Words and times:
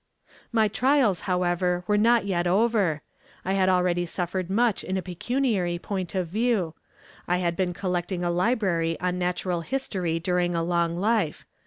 "My 0.51 0.67
trials, 0.67 1.19
however, 1.29 1.83
were 1.85 1.95
not 1.95 2.25
yet 2.25 2.47
over, 2.47 3.03
I 3.45 3.53
had 3.53 3.69
already 3.69 4.07
suffered 4.07 4.49
much 4.49 4.83
in 4.83 4.97
a 4.97 5.01
pecuniary 5.03 5.77
point 5.77 6.15
of 6.15 6.25
view. 6.27 6.73
I 7.27 7.37
had 7.37 7.55
been 7.55 7.75
collecting 7.75 8.23
a 8.23 8.31
library 8.31 8.99
on 8.99 9.19
natural 9.19 9.61
history 9.61 10.19
during 10.19 10.55
a 10.55 10.63
long 10.63 10.97
life. 10.97 11.45